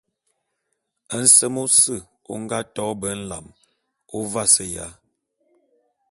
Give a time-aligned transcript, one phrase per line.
[1.21, 1.95] Nsem ôse
[2.31, 3.45] ô nga to be nlam
[4.15, 4.87] ô vaseya.